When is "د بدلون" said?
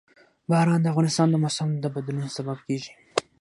1.83-2.27